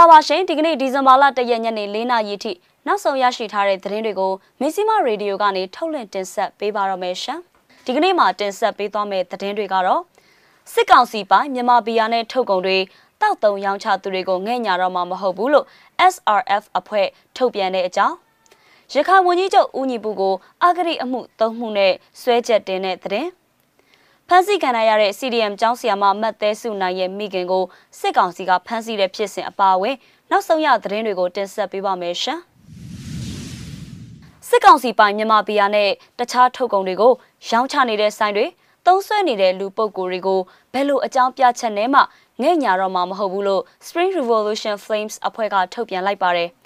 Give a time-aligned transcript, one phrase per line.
[0.00, 2.52] ္ဂလာပါရှင်ဒီကနေ့ဒီဇင်ဘာလ၁ရက်ညနေ၄နာရီထိ
[2.86, 7.40] နောက်ဆုံးရရှိထားတဲ့သတင်းတွေကိုမင်းစီမရေဒီယိုကနေထုတ်လွှင့်တင်ဆက်ပေးပါတော့မယ်ရှင်
[7.84, 10.02] ဒီကနေ့မှာတင်ဆက်ပေးသွားမယ့်သတင်းတွေကတော့
[10.72, 12.78] စစ်ကောင်စီပိုင်းမြန်မာပြည်ယာနဲ့ထုတ်ကုန်တွေ
[13.20, 15.66] တောက်တုံရောင်းချသူတွေကိုငဲ့ညာတော့မှမဟုတ်ဘူးလို့
[16.12, 17.06] SRF အဖွဲ့
[17.36, 18.16] ထုတ်ပြန်တဲ့အကြောင်း
[18.94, 23.30] ရခိုင်ဝန်ကြီးချုပ်ဦးညီပူကိုအာဂရိအမှုသုံးမှုနဲ့ဆွဲချက်တင်တဲ့သတင်း
[24.32, 27.64] ဖမ်းဆီးခံရတဲ့ CDM ကျောင်းဆရာမမတ်သေးစုနိုင်ရဲ့မိခင်ကို
[27.98, 29.96] စစ်ကောင်စီကဖမ်းဆီးတဲ့ဖြစ်စဉ်အပါအဝင်
[30.30, 32.38] နောက်ဆုံးရသတင်းတွေကိုတင်ဆက်ပေးပါမယ်ရှင်။
[34.48, 37.12] စစ်ကောင်စီပိုင်မြန်မာပြည်နဲ့တခြားထုတ်ကုန်တွေကို
[37.48, 38.46] ရောင်းချနေတဲ့ဆိုင်တွေ
[38.86, 40.40] သုံးဆွဲနေတဲ့လူပုဂ္ဂိုလ်တွေကို
[40.72, 42.00] ဘယ်လိုအကြောင်းပြချက်နဲ့မှ
[42.42, 46.50] ငဲ့ညာတော့မှမဟုတ်ဘူးလို့ Spring Revolution Flames အဖွဲ့ကထုတ်ပြန်လိုက်ပါတယ်။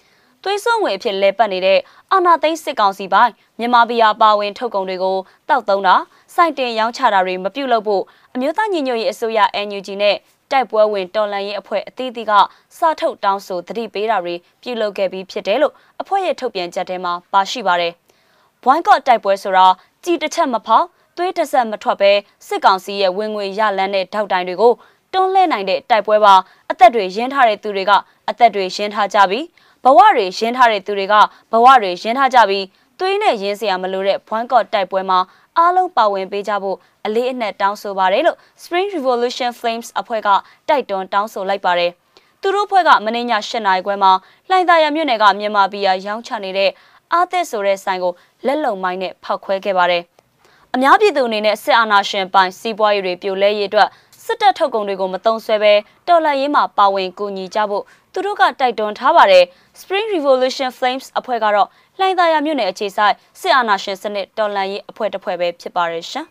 [0.45, 1.79] သွေးစွန်းဝင်အဖြစ်လဲပတ်နေတဲ့
[2.13, 5.17] အာနာသိန်းစစ်ကောင်စီပိုင်းမြန်မာပြည်ပါဝင်ထုတ်ကုန်တွေကို
[5.49, 5.97] တောက်သုံးတာ
[6.35, 8.03] စိုက်တင်ရောင်းချတာတွေမပြုလုပ်ဖို့
[8.35, 10.17] အမျိုးသားညီညွတ်ရေးအစိုးရ NUG နဲ့
[10.51, 12.33] တိုက်ပွဲဝင်တော်လှန်ရေးအဖွဲ့အသီးသီးက
[12.79, 17.93] စာထုတ်တောင်းဆိုသတိပေးတာတွေပြုလုပ်ခဲ့ပြီးဖြစ်တယ်လို့အဖွဲ့ရဲ့ထုတ်ပြန်ချက်ထဲမှာပါရှိပါတယ်။
[18.63, 19.67] ဘွိုင်းကော့တိုက်ပွဲဆိုတာ
[20.05, 20.87] ကြည်တစ်ချက်မဖောက်
[21.17, 22.13] သွေးတစ်ဆက်မထွက်ပဲ
[22.47, 24.73] စစ်ကောင်စီရဲ့ဝင်ငွေရလန်းတဲ့ထောက်တိုင်တွေကို
[25.13, 26.35] တွန်းလှဲနိုင်တဲ့တိုက်ပွဲပါ
[26.71, 27.93] အသက်တွေရင်းထားတဲ့သူတွေက
[28.29, 29.45] အသက်တွေရင်းထားကြပြီး
[29.85, 31.15] ဘဝတွေရင်းထားတဲ့သူတွေက
[31.53, 32.65] ဘဝတွေရင်းထားကြပြီး
[32.99, 35.19] သွေးနဲ့ရင်းစရာမလိုတဲ့ဘွိုင်းကော့တိုက်ပွဲမှာ
[35.59, 36.77] အားလုံးပါဝင်ပေးကြဖို့
[37.07, 40.29] အလေးအနက်တောင်းဆိုပါတယ်လို့ Spring Revolution Flames အဖွဲ့က
[40.69, 41.91] တိုက်တွန်းတောင်းဆိုလိုက်ပါတယ်။
[42.41, 43.33] သူတို့အဖွဲ့ကမင်းည၈
[43.67, 44.13] နာရီခွဲမှာ
[44.49, 46.71] လှိုင်သာယာမြို့နယ်ကမြန်မာပြည်ရောင်းချနေတဲ့
[47.13, 48.13] အားသက်ဆိုတဲ့ဆိုင်ကို
[48.47, 50.03] လက်လုံမိုင်းနဲ့ဖောက်ခွဲခဲ့ပါတယ်။
[50.75, 53.89] အများပြည်သူအနေနဲ့စစ်အာဏာရှင်ပိုင်းစီးပွားရေးတွေပြိုလဲရေးအတွက်
[54.27, 55.73] စစ်တပ်ထုတ်ကုန်တွေကိုမတုံ့ဆွဲပဲ
[56.09, 59.45] တော်လှန်ရေးမှာပါဝင်ကူညီကြဖို့သူတို့ကတိုက်တွန်းထားပါတယ်။
[59.81, 66.27] Spring Revolution Flames အဖွဲ့ကတော့လှိုင်သာယာမြို့နယ်အခြေစိုက်စစ်အာဏာရှင်စနစ်တော်လှန်ရေးအဖွဲ့တစ်ဖွဲ့ပဲဖြစ်ပါတယ်ရှင်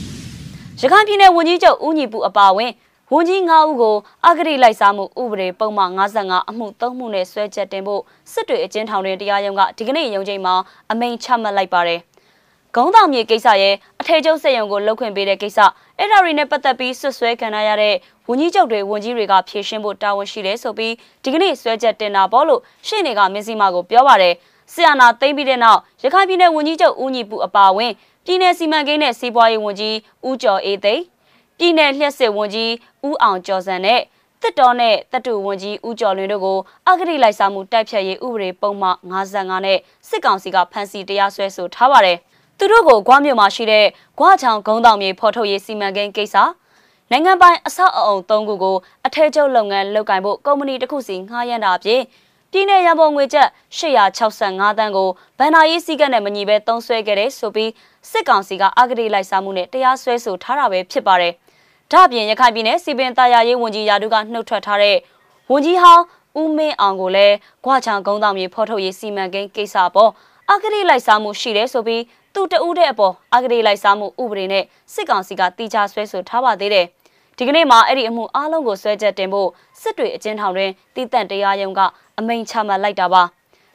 [0.80, 2.72] ။ရခိုင်ပြည်နယ်ဝန်ကြီးချုပ်ဦးညီပူအပါအဝင်
[3.12, 3.96] ဝန်ကြီး9ဦးကို
[4.26, 8.02] အဂတိလိုက်စားမှုဥပဒေပုံမှန်55အမှု3မှုနဲ့ဆွဲချက်တင်ဖို့
[8.32, 10.54] စစ်တွေအကျဉ်းထောင်တွင်တရားရုံးကဒီကနေ့ရုံးချိန်မှာ
[10.90, 12.00] အမိန့်ချမှတ်လိုက်ပါတယ်။
[12.74, 15.58] ဂုံးတောင်မြေကိစ္စရဲ့အထည်ချုပ်စက်ရုံကိုလှုပ်ခွင့်ပေးတဲ့ကိစ္စ
[15.98, 17.94] အဲ့ဒါတွေနဲ့ပတ်သက်ပြီးဆွဆွဲခံရတဲ့
[18.28, 24.34] ဝန်ကြီးချုပ်တွေဝန်ကြီးတွေကဖြေရှင်းဖို့တာဝန်ရှိတယ်ဆိုပြီးဒီကနေ့ဆွဲချက်တင်တာပေါ့လို့ရှင်းနေကမင်းစီမာကိုပြောပါတယ်။
[24.72, 27.92] ဆီယနာသိမ့်ပြီးတဲ့နောက်ရခိုင်ပြည်နယ်ဝန်ကြီးချုပ်ဦးညီပူအပါအဝင်
[28.24, 29.96] ပြည်နယ်စီမံကိန်းနဲ့စီးပွားရေးဝန်ကြီး
[30.28, 31.02] ဦးကျော်အေးသိန်း
[31.58, 32.72] ပြည်နယ်လျှက်စစ်ဝန်ကြီး
[33.06, 34.00] ဦးအောင်ကျော်စံနဲ့
[34.42, 36.58] တစ်တော်နဲ့တတူဝန်ကြီးဦးကျော်လွင်တို့ကို
[36.88, 42.18] အဂတိလိုက်စားမှုတိုက်ဖြတ်ရေးဥပဒေပုံမှန်55နဲ့စစ်ကောင်စီကဖမ်းဆီးတရားစွဲဆိုထားပါတယ်။
[42.60, 43.86] သူတို့ကိုဂွားမြို့မှာရှိတဲ့
[44.18, 46.36] ဂွားချောင်ဂုံးတောင်မြေဖော်ထုတ်ရေးစီမံကိန်းကိစ္စ
[47.10, 48.76] နိုင်ငံပိုင်အဆောက်အအုံ၃ခုကို
[49.06, 52.02] အထည်ချုပ်လုပ်ငန်းလုပ်ကိုင်ဖို့ကုမ္ပဏီတစ်ခုစီငှားရမ်းတာအပြင်
[52.52, 53.48] ပြည်내ရန်ပုံငွေကျပ်
[53.78, 55.08] 865တန်းကို
[55.38, 57.70] ဗန်နာရေးစည်းကမ်းနဲ့မညီဘဲတုံးဆွဲခဲ့တဲ့ဆိုပြီး
[58.10, 61.32] စစ်ကောင်စီကအဂတိလိုက်စားမှုနဲ့တရားစွဲဆိုထားတာပဲဖြစ်ပါတယ်။
[61.92, 64.96] ဒါ့အပြင်ရခိုင်ပြည်နယ်စီပင်တာယာရေးဝန်ကြီးရာထူးကနှုတ်ထွက်ထားတဲ့
[65.50, 66.04] ဝန်ကြီးဟောင်း
[66.40, 70.10] ဦးမင်းအောင်ကိုလည်းဂွချံကုန်းတောင်မြေဖော်ထုတ်ရေးစီမံကိန်းကိစ္စပေါ်
[70.50, 72.02] အဂတိလိုက်စားမှုရှိတယ်ဆိုပြီး
[72.38, 76.86] သူတဦးတဲ့အပေါ်အဂတိလိုက်စားမှုဥပဒေနဲ့စစ်ကောင်စီကတီချဆွဲဆိုထားပါသေးတယ်။
[77.36, 79.48] ဒီကနေ့မှာအဲ့ဒီအမှုအလုံးကိုဆွဲချက်တင်ဖို့
[79.80, 81.80] စစ်တွေအကျဉ်းထောင်တွင်တည်တံ့တရားရုံးက
[82.18, 83.22] အမိန့်ချမှတ်လိုက်တာပါ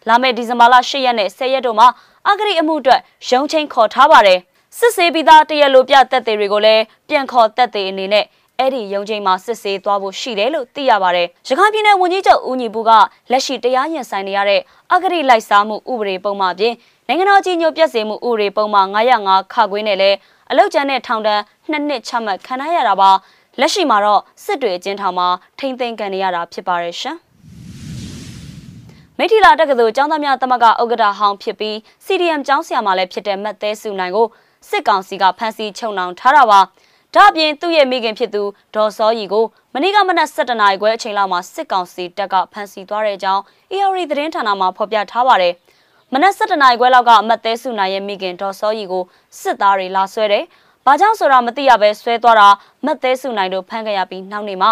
[0.08, 1.88] လာမယ့်ဒီဇင်ဘာလ10ရက်နဲ့10ရက်တို့မှာ
[2.30, 4.40] အဂရိအမှုအတွက်ရုံးချင်းခေါ်ထားပါတယ်
[4.78, 8.26] စစ်ဆေးပြီးသားတရလိုပြတက်သေးတွေကိုလည်းပြန်ခေါ်တက်သေးအနေနဲ့
[8.64, 12.92] အဲ့ဒီရုံးချင်းမှာစစ်ဆေးသွားဖို့ရှိတယ်လို့သိရပါတယ်။ရခိုင်ပြည်နယ်ဝန်ကြီးချုပ်ဦးညီပူက
[13.32, 14.62] လက်ရှိတရားရင်ဆိုင်နေရတဲ့
[14.94, 16.74] အဂရိလိုက်စားမှုဥပဒေပုံမှန်ပြင်
[17.08, 20.18] နိုင်ငံတော်ကြီးညိုပြည့်စည်မှုဥပဒေပုံမှန်905ခခွေးနဲ့လည်း
[20.52, 21.42] အလောက်ကျန်တဲ့ထောင်ဒဏ်
[21.72, 23.12] 2နှစ်ချမှတ်ခံရတာပါ။
[23.60, 25.28] လက်ရှိမှာတော့စစ်တွေအကျဉ်းထောင်မှာ
[25.60, 27.18] ထိမ့်သိမ်းခံရတာဖြစ်ပါတယ်ရှင်။
[29.18, 31.76] မိထီလာတက္ကသိုလ်ကျောင်းသားများသမဂ္ဂဥက္ကဋ္ဌဟောင်းဖြစ်ပြီး
[32.06, 34.28] CDM ကျောင်းဆရာမလည်းဖြစ်တဲ့မတ်သေးစုနိုင်ကို
[34.70, 36.60] စစ်ကောင်စီကဖမ်းဆီးချုပ်နှောင်ထားတာပါ။
[37.16, 38.44] ဒါ့အပြင်သူ့ရဲ့မိခင်ဖြစ်သူ
[38.76, 43.42] ဒေါ်စောရီကိုမနေ့ကမနက်7:00နာရီခွဲအချိန်လောက်မှာစစ်ကောင်စီတပ်ကဖမ်းဆီးသွားတဲ့အကြောင်း
[43.72, 45.54] AR သတင်းဌာနမှဖော်ပြထားပါတယ်။
[46.14, 49.04] မနက်7:00နာရီခွဲလောက်ကမတ်သေးစုနိုင်ရဲ့မိခင်ဒေါ်စောရီကို
[49.42, 50.44] စစ်သားတွေလာဆွဲတယ်။
[50.86, 52.48] ဘာကြောင့်ဆိုတာမသိရဘဲဆွဲသွားတာ
[52.86, 54.72] မတ်သေးစုနိုင်တို့ဖမ်းခဲ့ရပြီးနောက်နေ့မှာ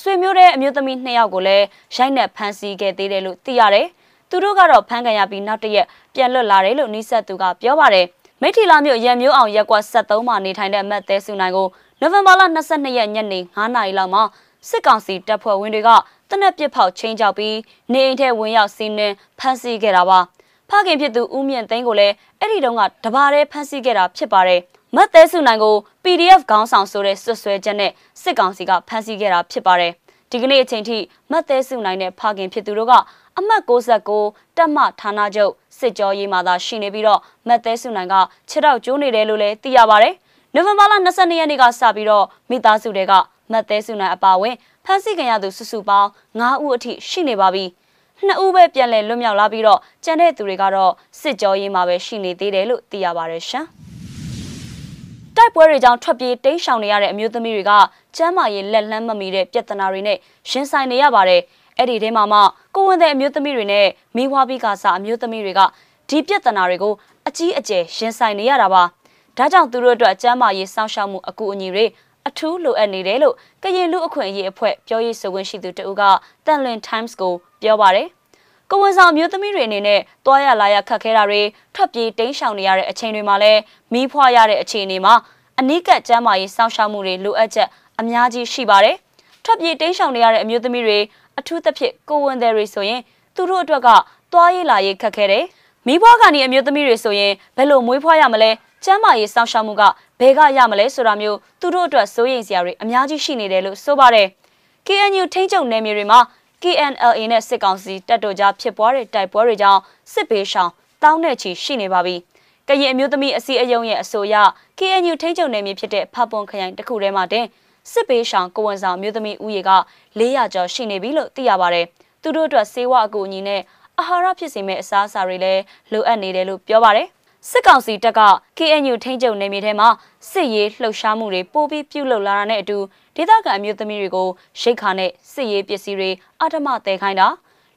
[0.00, 1.64] ဆွေမျိုးတဲ့အမျိုးသမီးနှစ်ယောက်ကိုလည်း
[1.96, 3.86] ရိုက်နှက်ဖမ်းဆီးခဲ့သေးတယ်လို့သိရတယ်။
[4.30, 8.06] သူတို့ကတော့ဖမ်းခံရပြီးနောက်တရက်ပြန်လွတ်လာတယ်လို့နှိဆက်သူကပြောပါတယ်။
[8.42, 11.68] မိထီလာမြို့ရန်မျိုးအောင်ရက်ကွက်73မှာနေထိုင်တဲ့မတ်သေးစုနိုင်ကို
[12.00, 14.22] နိုဝင်ဘာလ22ရက်ညနေ9နာရီလောက်မှာ
[14.68, 15.90] စစ်ကောင်စီတပ်ဖွဲ့ဝင်တွေက
[16.30, 17.56] တနက်ပစ်ဖောက်ချင်းကြောက်ပြီး
[17.92, 20.18] နေအိမ်ထဲဝင်ရောက်စီးနှင်းဖမ်းဆီးခဲ့တာပါ။
[20.68, 24.60] ဖခင်ဖြစ်သူဦးမြင့်သိန်းကိုလည်းအဲ့ဒီတုန်းကတဘာရဲဖမ်းဆီးခဲ့တာဖြစ်ပါတယ်။
[24.96, 29.92] မတ်သေးစုနိုင်ကို PDF ခေါင်းဆောင်ဆိုတဲ့ဆွဆွဲချက်နဲ့စစ်ကောင်စီကဖမ်းဆီးခဲ့တာဖြစ်ပါတယ်။
[30.30, 30.98] ဒီကနေ့အချိန်ထိ
[31.30, 32.92] မတ်သေးစုနိုင်တဲ့ဖခင်ဖြစ်သူတို့က
[33.40, 38.14] အမှတ်69တက်မဌာနချုပ်စစ်ကြောရေးမှာသာရှိနေပြီးတော့မတ်သေးစုနိုင်က
[38.48, 40.14] ခြေထောက်ကျိုးနေတယ်လို့လည်းသိရပါတယ်။
[40.54, 43.12] နိုဝင်ဘာလ22ရက်နေ့ကစပြီးတော့မိသားစုတွေက
[43.52, 46.08] မတ်သေးစုနိုင်အပါအဝင်ဖမ်းဆီးခံရသူစုစုပေါင်း
[46.40, 47.64] 9ဦးအထိရှိနေပါပြီ။
[48.26, 53.66] နှစ်ဦးပဲပြန်လည်လွတ်မြောက်လာပြီးတော့ကျန်တဲ့သူတွေကတော့စစ်ကြောရေးမှာပဲရှိနေသေးတယ်လို့သိရပါတယ်ရှင်။
[55.36, 57.72] တိုက်ပွဲတွေကြောင့်ထွက်ပြေးတိမ်းရှောင်နေရတဲ့အမျိုးသမီးတွေက
[58.16, 60.18] ကျမ်းမာရေးလက်လန်းမမီတဲ့ပြဿနာတွေနဲ့
[60.50, 61.42] ရင်ဆိုင်နေရပါတယ်။
[61.80, 62.40] အဲ့ဒီထဲမှာမှ
[62.74, 63.86] ကိုဝန်တဲ့အမျိုးသမီးတွေနဲ့
[64.16, 65.60] မိဘပြီးကစားအမျိုးသမီးတွေက
[66.08, 66.94] ဒီပြဿနာတွေကို
[67.28, 68.82] အကြီးအကျယ်ရင်ဆိုင်နေရတာပါ။
[69.36, 71.84] ဒါကြောင့်သူတို့အတွက်ကျမ်းမာရေးစောင့်ရှောက်မှုအကူအညီတွေ
[72.28, 76.02] အထူးလိုအပ်နေတယ်လို့ကရင်လူအခွင့်အရေးအဖွဲ့ပြောရေးဆိုခွင့်ရှိသူတဦးက
[76.46, 77.32] တန်လွင် Times ကို
[77.62, 78.08] ပြောပါတယ်။
[78.70, 81.42] ကိုဝန်ဆောင်မျိုးသမီးတွေအနေနဲ့တွားရလာရခက်ခဲတာတွေ
[81.74, 83.60] ထွက်ပြေးတိမ်းရှောင်နေရတဲ့အချိန်တွေမှာလည်း
[83.92, 85.14] မီးဖွားရတဲ့အခြေအနေမှာ
[85.60, 87.68] အနိကကျမ်းမာရေးစောင့်ရှောက်မှုတွေလိုအပ်ချက်
[88.00, 88.96] အများကြီးရှိပါတယ်။
[89.50, 90.98] ထွက်ပြေးတိမ်းရှောင်နေရတဲ့အမျိုးသမီးတွေ
[91.38, 93.00] အထူးသဖြင့်ကိုဝန်တွေဆိုရင်
[93.34, 93.88] သူတို့အတွက်က
[94.32, 95.44] တွားရလာရေးခက်ခဲတယ်။
[95.86, 98.50] မိဘကနေအမျိုးသမီးတွေဆိုရင်ဘယ်လိုမွေးဖွားရမလဲ
[98.84, 99.82] ကျမ်းမာရေးစောင့်ရှောက်မှုက
[100.20, 104.28] ဘယ်ကရမလဲဆိုတာမျိုးသူတို့အတွက်စိုးရိမ်စရာတွေအများကြီးရှိနေတယ်လို့ဆိုပါတယ်။
[104.86, 106.20] KNU ထိန်းချုပ်နယ်မြေတွေမှာ
[106.62, 109.80] KNLA နဲ့စစ်ကောင်စီတပ်တို့ကြားဖြစ်ပွားတဲ့တိုက်ပွဲတွေကြောင့်
[110.12, 110.70] စစ်ဘေးရှောင်
[111.02, 112.16] တောင်းနဲ့ချီရှိနေပါပြီ။
[112.68, 114.36] ကရင်အမျိုးသမီးအစည်းအရုံးရဲ့အဆိုအရ
[114.78, 117.46] KNU ထိန်းချုပ်နယ်မြေဖြစ်တဲ့ဖပွန်ခရိုင်တစ်ခုထဲမှာတင်
[117.92, 119.70] စစ်ဘေးရှောင်ကိုဝန်ဆောင်မျိုးသမီးဦးရေက
[120.18, 121.86] 400ကျော်ရှိနေပြီလို့သိရပါတယ်။
[122.22, 123.62] သူတို့အတွက်စေဝအကူအညီနဲ့
[123.98, 125.62] အာဟာရဖြစ်စေမဲ့အစားအစာတွေလည်း
[125.92, 127.08] လိုအပ်နေတယ်လို့ပြောပါတယ်။
[127.50, 128.20] စစ်ကောင်စီတပ်က
[128.58, 129.88] KNU ထိန်းချုပ်နယ်မြေထဲမှာ
[130.30, 132.78] စစ်ရေးလှုပ်ရှားမှုတွေပိုပြီးပြုလုပ်လာတာနဲ့အတူ
[133.16, 134.28] ဒေသခံအမျိုးသမီးတွေကို
[134.60, 136.10] ရိတ်ခါနဲ့စစ်ရေးပစ္စည်းတွေ
[136.42, 137.28] အထမတဲခိုင်းတာ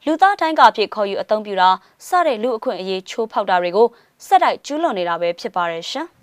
[0.06, 1.70] လူသားတိုင်းကဖြစ်ခေါ်ယူအသုံးပြုတာ
[2.08, 3.88] စတဲ့လူအခွင့်အရေးချိုးဖောက်တာတွေကို
[4.26, 6.08] စက်တိုက်ကျူးလွန်နေတာပဲဖြစ်ပါတယ်ရှင်။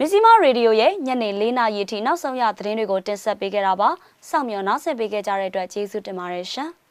[0.00, 3.88] မဇီမာရေဒီယိုရဲ့ညနေ၄နာရီထိနောက်ဆုံးရသတင်းတွေကိုတင်ဆက်ပေးခဲ့တာပါ။
[4.28, 6.70] စောင့်မျှော်နောက်ဆက်ပေးခဲ့ကြတဲ့အတွက်ကျေးဇူးတင်ပါတယ်ရှင်။